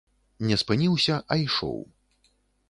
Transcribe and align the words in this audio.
Не 0.51 0.55
спыніўся, 0.61 1.19
а 1.35 1.37
ішоў. 1.45 1.77